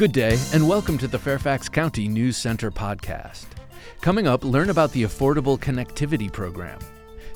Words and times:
Good 0.00 0.12
day, 0.12 0.38
and 0.54 0.66
welcome 0.66 0.96
to 0.96 1.06
the 1.06 1.18
Fairfax 1.18 1.68
County 1.68 2.08
News 2.08 2.38
Center 2.38 2.70
podcast. 2.70 3.44
Coming 4.00 4.26
up, 4.26 4.44
learn 4.44 4.70
about 4.70 4.92
the 4.92 5.02
Affordable 5.02 5.60
Connectivity 5.60 6.32
Program, 6.32 6.78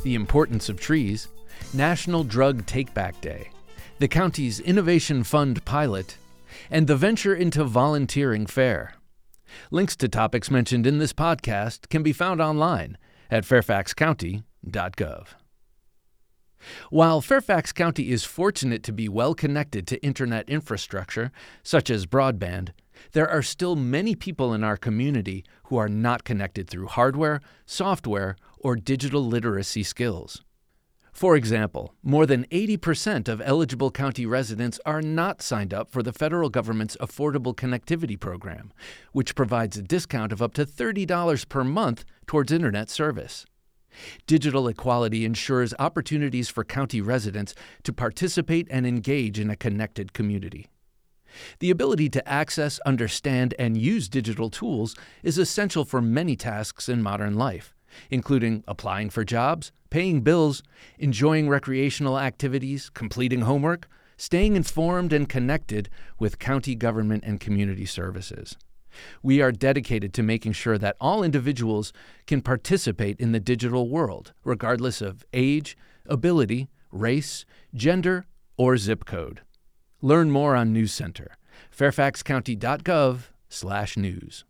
the 0.02 0.14
importance 0.14 0.70
of 0.70 0.80
trees, 0.80 1.28
National 1.74 2.24
Drug 2.24 2.64
Takeback 2.64 3.20
Day, 3.20 3.50
the 3.98 4.08
county's 4.08 4.60
Innovation 4.60 5.24
Fund 5.24 5.62
pilot, 5.66 6.16
and 6.70 6.86
the 6.86 6.96
Venture 6.96 7.34
into 7.34 7.64
Volunteering 7.64 8.46
Fair. 8.46 8.94
Links 9.70 9.94
to 9.96 10.08
topics 10.08 10.50
mentioned 10.50 10.86
in 10.86 10.96
this 10.96 11.12
podcast 11.12 11.90
can 11.90 12.02
be 12.02 12.14
found 12.14 12.40
online 12.40 12.96
at 13.30 13.44
fairfaxcounty.gov. 13.44 15.26
While 16.90 17.20
Fairfax 17.20 17.72
County 17.72 18.10
is 18.10 18.24
fortunate 18.24 18.82
to 18.84 18.92
be 18.92 19.08
well 19.08 19.34
connected 19.34 19.86
to 19.88 20.02
internet 20.04 20.48
infrastructure, 20.48 21.30
such 21.62 21.90
as 21.90 22.06
broadband, 22.06 22.70
there 23.12 23.28
are 23.28 23.42
still 23.42 23.76
many 23.76 24.14
people 24.14 24.54
in 24.54 24.64
our 24.64 24.76
community 24.76 25.44
who 25.64 25.76
are 25.76 25.88
not 25.88 26.24
connected 26.24 26.68
through 26.68 26.86
hardware, 26.86 27.40
software, 27.66 28.36
or 28.58 28.76
digital 28.76 29.24
literacy 29.24 29.82
skills. 29.82 30.42
For 31.14 31.36
example, 31.36 31.94
more 32.02 32.26
than 32.26 32.44
80% 32.46 33.28
of 33.28 33.40
eligible 33.40 33.92
county 33.92 34.26
residents 34.26 34.80
are 34.84 35.00
not 35.00 35.42
signed 35.42 35.72
up 35.72 35.88
for 35.88 36.02
the 36.02 36.12
federal 36.12 36.50
government's 36.50 36.96
Affordable 36.96 37.54
Connectivity 37.54 38.18
Program, 38.18 38.72
which 39.12 39.36
provides 39.36 39.76
a 39.76 39.82
discount 39.82 40.32
of 40.32 40.42
up 40.42 40.54
to 40.54 40.66
$30 40.66 41.48
per 41.48 41.62
month 41.62 42.04
towards 42.26 42.50
internet 42.50 42.90
service. 42.90 43.46
Digital 44.26 44.68
equality 44.68 45.24
ensures 45.24 45.74
opportunities 45.78 46.48
for 46.48 46.64
county 46.64 47.00
residents 47.00 47.54
to 47.82 47.92
participate 47.92 48.66
and 48.70 48.86
engage 48.86 49.38
in 49.38 49.50
a 49.50 49.56
connected 49.56 50.12
community. 50.12 50.66
The 51.58 51.70
ability 51.70 52.10
to 52.10 52.28
access, 52.28 52.78
understand, 52.80 53.54
and 53.58 53.76
use 53.76 54.08
digital 54.08 54.50
tools 54.50 54.94
is 55.22 55.38
essential 55.38 55.84
for 55.84 56.00
many 56.00 56.36
tasks 56.36 56.88
in 56.88 57.02
modern 57.02 57.34
life, 57.34 57.74
including 58.10 58.64
applying 58.68 59.10
for 59.10 59.24
jobs, 59.24 59.72
paying 59.90 60.20
bills, 60.20 60.62
enjoying 60.98 61.48
recreational 61.48 62.18
activities, 62.18 62.90
completing 62.90 63.42
homework, 63.42 63.88
staying 64.16 64.56
informed 64.56 65.12
and 65.12 65.28
connected 65.28 65.88
with 66.18 66.38
county 66.38 66.74
government 66.74 67.24
and 67.26 67.40
community 67.40 67.86
services. 67.86 68.56
We 69.22 69.40
are 69.40 69.52
dedicated 69.52 70.12
to 70.14 70.22
making 70.22 70.52
sure 70.52 70.78
that 70.78 70.96
all 71.00 71.22
individuals 71.22 71.92
can 72.26 72.40
participate 72.40 73.20
in 73.20 73.32
the 73.32 73.40
digital 73.40 73.88
world, 73.88 74.32
regardless 74.44 75.00
of 75.00 75.24
age, 75.32 75.76
ability, 76.06 76.68
race, 76.90 77.44
gender, 77.74 78.26
or 78.56 78.76
zip 78.76 79.04
code. 79.04 79.40
Learn 80.00 80.30
more 80.30 80.54
on 80.54 80.72
News 80.72 80.92
Center, 80.92 81.36
fairfaxcounty.gov/news. 81.76 84.44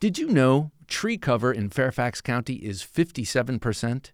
Did 0.00 0.18
you 0.18 0.28
know 0.28 0.70
tree 0.86 1.16
cover 1.16 1.52
in 1.52 1.70
Fairfax 1.70 2.20
County 2.20 2.56
is 2.56 2.82
57%? 2.82 4.12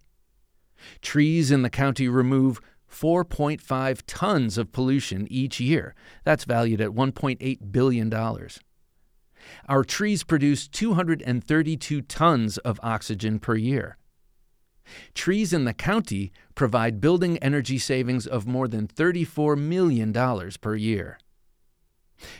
Trees 1.02 1.50
in 1.50 1.62
the 1.62 1.70
county 1.70 2.08
remove 2.08 2.60
4.5 2.90 4.02
tons 4.06 4.58
of 4.58 4.72
pollution 4.72 5.26
each 5.30 5.60
year. 5.60 5.94
That's 6.24 6.44
valued 6.44 6.80
at 6.80 6.90
$1.8 6.90 7.72
billion. 7.72 8.12
Our 9.68 9.84
trees 9.84 10.24
produce 10.24 10.68
232 10.68 12.02
tons 12.02 12.58
of 12.58 12.80
oxygen 12.82 13.38
per 13.38 13.56
year. 13.56 13.96
Trees 15.14 15.52
in 15.52 15.64
the 15.64 15.74
county 15.74 16.32
provide 16.54 17.00
building 17.00 17.38
energy 17.38 17.78
savings 17.78 18.26
of 18.26 18.46
more 18.46 18.68
than 18.68 18.88
$34 18.88 19.58
million 19.58 20.12
per 20.60 20.74
year. 20.74 21.18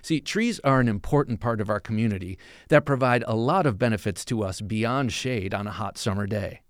See, 0.03 0.21
trees 0.21 0.59
are 0.65 0.81
an 0.81 0.89
important 0.89 1.41
part 1.41 1.61
of 1.61 1.71
our 1.71 1.79
community 1.79 2.39
that 2.69 2.85
provide 2.85 3.23
a 3.27 3.37
lot 3.37 3.67
of 3.67 3.79
benefits 3.79 4.25
to 4.27 4.43
us 4.43 4.61
beyond 4.61 5.13
shade 5.13 5.55
on 5.55 5.67
a 5.67 5.73
hot 5.73 5.99
summer 5.99 6.27
day. 6.27 6.63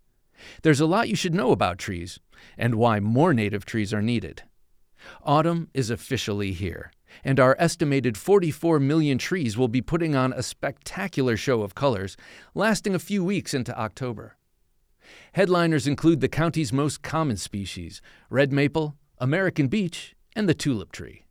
There's 0.62 0.80
a 0.80 0.86
lot 0.86 1.08
you 1.08 1.16
should 1.16 1.34
know 1.34 1.50
about 1.50 1.78
trees 1.78 2.20
and 2.56 2.74
why 2.74 3.00
more 3.00 3.34
native 3.34 3.64
trees 3.64 3.92
are 3.92 4.02
needed. 4.02 4.42
Autumn 5.22 5.68
is 5.74 5.90
officially 5.90 6.52
here, 6.52 6.90
and 7.24 7.38
our 7.38 7.56
estimated 7.58 8.16
44 8.16 8.80
million 8.80 9.18
trees 9.18 9.56
will 9.56 9.68
be 9.68 9.80
putting 9.80 10.16
on 10.16 10.32
a 10.32 10.42
spectacular 10.42 11.36
show 11.36 11.62
of 11.62 11.74
colors 11.74 12.16
lasting 12.54 12.94
a 12.94 12.98
few 12.98 13.24
weeks 13.24 13.54
into 13.54 13.78
October. 13.78 14.36
Headliners 15.32 15.86
include 15.86 16.20
the 16.20 16.28
county's 16.28 16.72
most 16.72 17.02
common 17.02 17.36
species 17.36 18.02
red 18.28 18.52
maple, 18.52 18.96
American 19.18 19.68
beech, 19.68 20.14
and 20.36 20.48
the 20.48 20.54
tulip 20.54 20.92
tree. 20.92 21.24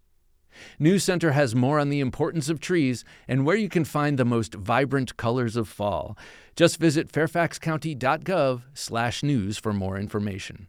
News 0.79 1.03
Center 1.03 1.33
has 1.33 1.53
more 1.53 1.79
on 1.79 1.89
the 1.89 1.99
importance 1.99 2.49
of 2.49 2.59
trees 2.59 3.05
and 3.27 3.45
where 3.45 3.55
you 3.55 3.69
can 3.69 3.85
find 3.85 4.17
the 4.17 4.25
most 4.25 4.55
vibrant 4.55 5.15
colors 5.15 5.55
of 5.55 5.67
fall. 5.67 6.17
Just 6.55 6.79
visit 6.79 7.11
fairfaxcounty.gov/news 7.11 9.57
for 9.59 9.73
more 9.73 9.99
information. 9.99 10.67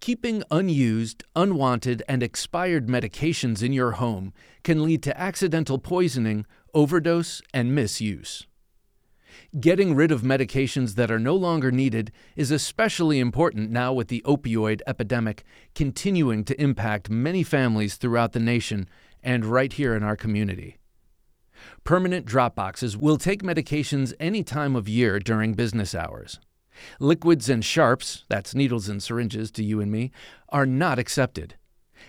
Keeping 0.00 0.42
unused, 0.50 1.22
unwanted, 1.36 2.02
and 2.08 2.22
expired 2.22 2.86
medications 2.86 3.62
in 3.62 3.74
your 3.74 3.90
home 3.92 4.32
can 4.64 4.82
lead 4.82 5.02
to 5.02 5.20
accidental 5.20 5.78
poisoning, 5.78 6.46
overdose, 6.72 7.42
and 7.52 7.74
misuse. 7.74 8.46
Getting 9.58 9.94
rid 9.94 10.12
of 10.12 10.20
medications 10.20 10.96
that 10.96 11.10
are 11.10 11.18
no 11.18 11.34
longer 11.34 11.70
needed 11.70 12.12
is 12.36 12.50
especially 12.50 13.18
important 13.18 13.70
now 13.70 13.94
with 13.94 14.08
the 14.08 14.20
opioid 14.26 14.82
epidemic 14.86 15.42
continuing 15.74 16.44
to 16.44 16.60
impact 16.60 17.08
many 17.08 17.42
families 17.42 17.96
throughout 17.96 18.32
the 18.32 18.40
nation 18.40 18.86
and 19.22 19.46
right 19.46 19.72
here 19.72 19.96
in 19.96 20.02
our 20.02 20.16
community. 20.16 20.76
Permanent 21.82 22.26
drop 22.26 22.56
boxes 22.56 22.94
will 22.94 23.16
take 23.16 23.42
medications 23.42 24.12
any 24.20 24.44
time 24.44 24.76
of 24.76 24.86
year 24.86 25.18
during 25.18 25.54
business 25.54 25.94
hours. 25.94 26.38
Liquids 27.00 27.48
and 27.48 27.64
sharps, 27.64 28.26
that's 28.28 28.54
needles 28.54 28.86
and 28.86 29.02
syringes 29.02 29.50
to 29.52 29.64
you 29.64 29.80
and 29.80 29.90
me, 29.90 30.10
are 30.50 30.66
not 30.66 30.98
accepted. 30.98 31.54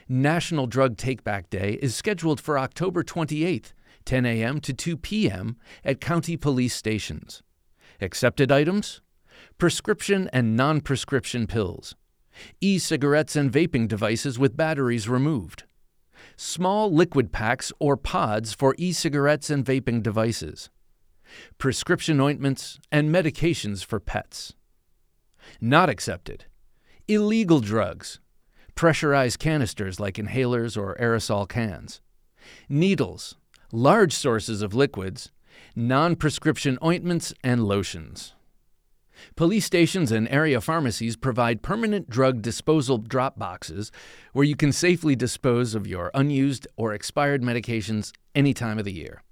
National 0.10 0.68
Drug 0.68 0.98
Takeback 0.98 1.50
Day 1.50 1.80
is 1.82 1.96
scheduled 1.96 2.42
for 2.42 2.60
October 2.60 3.02
28th, 3.02 3.72
10 4.10 4.26
a.m. 4.26 4.60
to 4.60 4.74
2 4.74 4.98
p.m. 4.98 5.56
at 5.86 6.02
county 6.02 6.36
police 6.36 6.74
stations. 6.74 7.44
Accepted 8.02 8.52
items 8.52 9.02
prescription 9.60 10.28
and 10.34 10.58
non 10.58 10.82
prescription 10.82 11.46
pills, 11.46 11.94
e 12.60 12.80
cigarettes 12.80 13.36
and 13.36 13.52
vaping 13.52 13.88
devices 13.88 14.40
with 14.40 14.58
batteries 14.58 15.08
removed, 15.08 15.66
small 16.36 16.92
liquid 16.92 17.32
packs 17.32 17.72
or 17.78 17.96
pods 17.96 18.52
for 18.52 18.74
e 18.80 18.92
cigarettes 18.92 19.52
and 19.52 19.64
vaping 19.64 20.02
devices, 20.02 20.72
prescription 21.60 22.20
ointments, 22.20 22.80
and 22.92 23.14
medications 23.14 23.86
for 23.86 24.00
pets. 24.00 24.56
Not 25.62 25.88
accepted. 25.88 26.46
Illegal 27.08 27.60
drugs. 27.60 28.20
Pressurized 28.74 29.38
canisters 29.38 30.00
like 30.00 30.16
inhalers 30.16 30.76
or 30.76 30.98
aerosol 31.00 31.48
cans. 31.48 32.02
Needles. 32.68 33.36
Large 33.72 34.14
sources 34.14 34.62
of 34.62 34.74
liquids. 34.74 35.32
Non 35.76 36.16
prescription 36.16 36.78
ointments 36.84 37.34
and 37.44 37.66
lotions. 37.66 38.34
Police 39.36 39.66
stations 39.66 40.12
and 40.12 40.30
area 40.30 40.62
pharmacies 40.62 41.18
provide 41.18 41.62
permanent 41.62 42.10
drug 42.10 42.42
disposal 42.42 42.98
drop 42.98 43.38
boxes 43.38 43.92
where 44.32 44.46
you 44.46 44.56
can 44.56 44.72
safely 44.72 45.16
dispose 45.16 45.76
of 45.76 45.88
your 45.88 46.10
unused 46.14 46.68
or 46.78 46.94
expired 46.94 47.42
medications 47.42 48.12
any 48.34 48.54
time 48.54 48.80
of 48.80 48.86
the 48.86 48.94
year. 48.94 49.24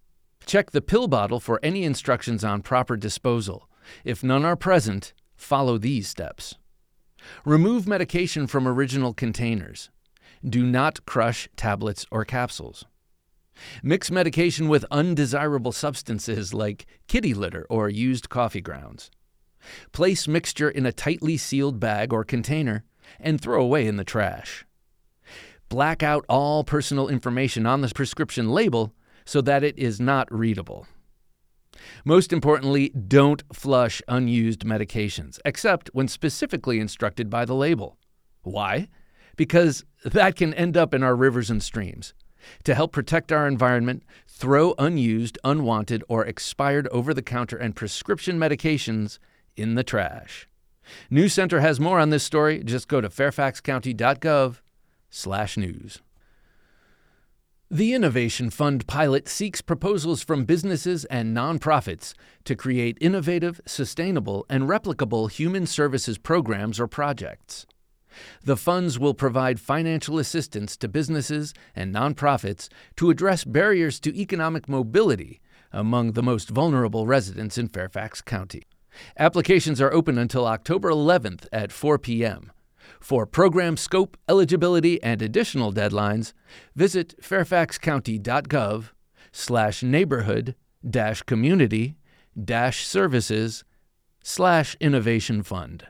Check 0.46 0.72
the 0.72 0.82
pill 0.82 1.08
bottle 1.08 1.40
for 1.40 1.60
any 1.64 1.84
instructions 1.84 2.44
on 2.44 2.62
proper 2.62 2.98
disposal. 2.98 3.70
If 4.04 4.24
none 4.24 4.44
are 4.44 4.58
present, 4.58 5.14
Follow 5.38 5.78
these 5.78 6.10
steps. 6.10 6.56
Remove 7.46 7.88
medication 7.88 8.48
from 8.48 8.68
original 8.68 9.14
containers. 9.14 9.90
Do 10.44 10.66
not 10.66 11.06
crush 11.06 11.48
tablets 11.56 12.06
or 12.12 12.26
capsules. 12.26 12.86
Mix 13.84 14.12
medication 14.12 14.68
with 14.68 14.86
undesirable 14.92 15.72
substances 15.72 16.54
like 16.54 16.86
kitty 17.08 17.34
litter 17.34 17.66
or 17.70 17.90
used 17.90 18.30
coffee 18.30 18.62
grounds. 18.62 19.10
Place 19.92 20.28
mixture 20.28 20.70
in 20.70 20.86
a 20.86 20.92
tightly 20.92 21.38
sealed 21.38 21.80
bag 21.80 22.14
or 22.14 22.24
container 22.24 22.84
and 23.20 23.40
throw 23.40 23.62
away 23.62 23.88
in 23.88 23.98
the 23.98 24.04
trash. 24.04 24.66
Black 25.70 26.04
out 26.04 26.26
all 26.30 26.64
personal 26.64 27.10
information 27.10 27.66
on 27.66 27.82
the 27.82 27.90
prescription 27.90 28.50
label 28.50 28.94
so 29.26 29.42
that 29.42 29.64
it 29.64 29.78
is 29.78 30.00
not 30.00 30.32
readable. 30.32 30.88
Most 32.06 32.32
importantly, 32.32 32.90
don't 32.90 33.44
flush 33.54 34.02
unused 34.08 34.62
medications, 34.62 35.40
except 35.46 35.90
when 35.94 36.08
specifically 36.08 36.80
instructed 36.80 37.30
by 37.30 37.46
the 37.46 37.54
label. 37.54 37.98
Why? 38.44 38.88
Because 39.36 39.84
that 40.04 40.36
can 40.36 40.54
end 40.54 40.78
up 40.78 40.94
in 40.94 41.04
our 41.04 41.16
rivers 41.16 41.50
and 41.50 41.62
streams. 41.62 42.14
To 42.64 42.74
help 42.76 42.92
protect 42.92 43.32
our 43.32 43.48
environment, 43.48 44.04
throw 44.28 44.74
unused, 44.78 45.40
unwanted, 45.44 46.04
or 46.08 46.26
expired 46.26 46.88
over 46.90 47.14
the 47.14 47.22
counter 47.22 47.58
and 47.58 47.76
prescription 47.76 48.40
medications 48.40 49.20
in 49.56 49.76
the 49.76 49.84
trash. 49.84 50.48
News 51.10 51.34
Center 51.34 51.60
has 51.60 51.80
more 51.80 52.00
on 52.00 52.12
this 52.12 52.24
story. 52.24 52.64
Just 52.64 52.88
go 52.88 53.02
to 53.02 53.10
fairfaxcounty.gov/news. 53.10 56.02
The 57.70 57.94
Innovation 57.94 58.50
Fund 58.50 58.88
pilot 58.88 59.28
seeks 59.28 59.62
proposals 59.62 60.24
from 60.24 60.46
businesses 60.46 61.04
and 61.06 61.36
nonprofits 61.36 62.14
to 62.46 62.56
create 62.56 62.98
innovative, 63.02 63.60
sustainable, 63.66 64.46
and 64.50 64.70
replicable 64.70 65.30
human 65.30 65.66
services 65.66 66.18
programs 66.18 66.80
or 66.80 66.88
projects. 66.88 67.66
The 68.44 68.58
funds 68.58 68.98
will 69.00 69.14
provide 69.14 69.60
financial 69.60 70.20
assistance 70.20 70.78
to 70.78 70.88
businesses 70.88 71.54
and 71.76 71.94
nonprofits 71.94 72.70
to 72.98 73.10
address 73.10 73.44
barriers 73.44 74.00
to 74.02 74.16
economic 74.20 74.68
mobility 74.70 75.42
among 75.72 76.14
the 76.14 76.24
most 76.24 76.50
vulnerable 76.50 77.06
residents 77.06 77.58
in 77.58 77.68
Fairfax 77.68 78.22
County. 78.22 78.64
Applications 79.18 79.82
are 79.82 79.94
open 79.94 80.18
until 80.18 80.48
October 80.48 80.90
11th 80.90 81.48
at 81.52 81.72
4 81.72 82.00
p.m. 82.00 82.52
For 83.00 83.26
program 83.26 83.78
scope, 83.78 84.18
eligibility, 84.28 85.02
and 85.04 85.22
additional 85.22 85.74
deadlines, 85.74 86.34
visit 86.76 87.16
fairfaxcounty.gov 87.22 88.90
slash 89.32 89.84
neighborhood 89.84 90.56
dash 90.88 91.22
community 91.24 91.96
dash 92.44 92.86
services 92.88 93.64
slash 94.24 94.76
innovation 94.80 95.44
fund. 95.44 95.88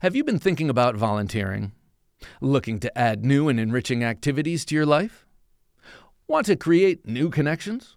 Have 0.00 0.14
you 0.14 0.24
been 0.24 0.38
thinking 0.38 0.68
about 0.68 0.94
volunteering? 0.94 1.72
Looking 2.40 2.80
to 2.80 2.98
add 2.98 3.24
new 3.24 3.48
and 3.48 3.58
enriching 3.58 4.04
activities 4.04 4.64
to 4.66 4.74
your 4.74 4.86
life? 4.86 5.26
Want 6.28 6.46
to 6.46 6.56
create 6.56 7.06
new 7.06 7.30
connections? 7.30 7.96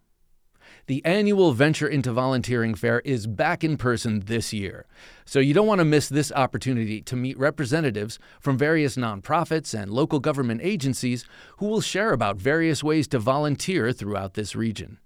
The 0.88 1.04
annual 1.06 1.52
Venture 1.52 1.88
into 1.88 2.12
Volunteering 2.12 2.74
Fair 2.74 3.02
is 3.02 3.28
back 3.28 3.64
in 3.64 3.78
person 3.78 4.22
this 4.22 4.52
year, 4.54 4.88
so 5.26 5.40
you 5.40 5.54
don't 5.54 5.68
want 5.68 5.80
to 5.80 5.86
miss 5.86 6.10
this 6.10 6.32
opportunity 6.32 7.02
to 7.02 7.16
meet 7.16 7.38
representatives 7.38 8.18
from 8.40 8.58
various 8.58 8.96
nonprofits 8.96 9.80
and 9.80 9.92
local 9.92 10.20
government 10.20 10.62
agencies 10.64 11.26
who 11.58 11.68
will 11.68 11.82
share 11.82 12.12
about 12.12 12.38
various 12.38 12.84
ways 12.84 13.08
to 13.10 13.20
volunteer 13.20 13.92
throughout 13.92 14.34
this 14.34 14.56
region. 14.56 15.00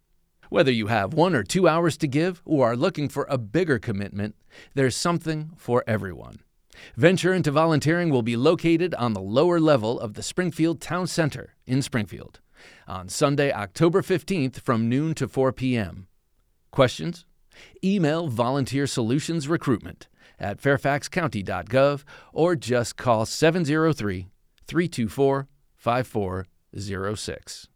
Whether 0.49 0.71
you 0.71 0.87
have 0.87 1.13
one 1.13 1.35
or 1.35 1.43
two 1.43 1.67
hours 1.67 1.97
to 1.97 2.07
give 2.07 2.41
or 2.45 2.71
are 2.71 2.77
looking 2.77 3.09
for 3.09 3.25
a 3.29 3.37
bigger 3.37 3.79
commitment, 3.79 4.35
there's 4.75 4.95
something 4.95 5.51
for 5.57 5.83
everyone. 5.85 6.39
Venture 6.95 7.33
into 7.33 7.51
Volunteering 7.51 8.09
will 8.09 8.21
be 8.21 8.35
located 8.35 8.93
on 8.95 9.13
the 9.13 9.21
lower 9.21 9.59
level 9.59 9.99
of 9.99 10.13
the 10.13 10.23
Springfield 10.23 10.81
Town 10.81 11.07
Center 11.07 11.55
in 11.65 11.81
Springfield 11.81 12.39
on 12.87 13.09
Sunday, 13.09 13.51
October 13.51 14.01
15th 14.01 14.59
from 14.61 14.89
noon 14.89 15.13
to 15.15 15.27
4 15.27 15.51
p.m. 15.51 16.07
Questions? 16.71 17.25
Email 17.83 18.27
Volunteer 18.27 18.87
Solutions 18.87 19.47
Recruitment 19.47 20.07
at 20.39 20.61
fairfaxcounty.gov 20.61 22.03
or 22.31 22.55
just 22.55 22.97
call 22.97 23.25
703 23.25 24.27
324 24.65 25.47
5406. 25.75 27.67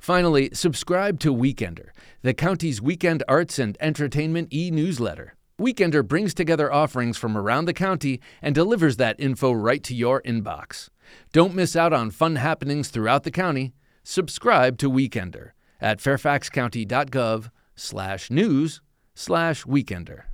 Finally, 0.00 0.50
subscribe 0.52 1.20
to 1.20 1.34
Weekender, 1.34 1.90
the 2.22 2.34
county's 2.34 2.80
weekend 2.80 3.22
arts 3.28 3.58
and 3.58 3.76
entertainment 3.80 4.52
e 4.52 4.70
newsletter. 4.70 5.35
Weekender 5.60 6.06
brings 6.06 6.34
together 6.34 6.70
offerings 6.70 7.16
from 7.16 7.34
around 7.34 7.64
the 7.64 7.72
county 7.72 8.20
and 8.42 8.54
delivers 8.54 8.98
that 8.98 9.18
info 9.18 9.52
right 9.52 9.82
to 9.84 9.94
your 9.94 10.20
inbox. 10.22 10.90
Don't 11.32 11.54
miss 11.54 11.74
out 11.74 11.94
on 11.94 12.10
fun 12.10 12.36
happenings 12.36 12.88
throughout 12.88 13.22
the 13.22 13.30
county. 13.30 13.72
Subscribe 14.04 14.76
to 14.78 14.90
Weekender 14.90 15.52
at 15.80 15.98
fairfaxcounty.gov 15.98 17.50
slash 17.74 18.30
news 18.30 18.82
slash 19.14 19.64
weekender. 19.64 20.24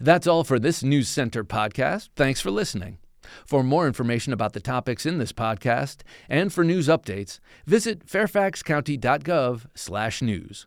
That's 0.00 0.26
all 0.26 0.42
for 0.42 0.58
this 0.58 0.82
News 0.82 1.08
Center 1.08 1.44
podcast. 1.44 2.08
Thanks 2.16 2.40
for 2.40 2.50
listening. 2.50 2.98
For 3.46 3.62
more 3.62 3.86
information 3.86 4.32
about 4.32 4.52
the 4.52 4.60
topics 4.60 5.06
in 5.06 5.18
this 5.18 5.32
podcast 5.32 5.98
and 6.28 6.52
for 6.52 6.64
news 6.64 6.88
updates, 6.88 7.38
visit 7.66 8.04
fairfaxcounty.gov 8.04 9.66
slash 9.76 10.22
news. 10.22 10.66